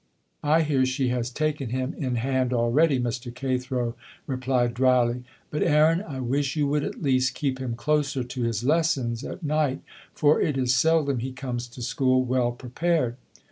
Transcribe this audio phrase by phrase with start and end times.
[0.43, 3.31] "I hear she has taken him in hand already," Mr.
[3.31, 3.93] Cathro
[4.25, 5.25] replied dryly.
[5.51, 9.43] "But, Aaron, I wish you would at least keep him closer to his lessons at
[9.43, 9.81] night,
[10.15, 13.15] for it is seldom he comes to the school well prepared."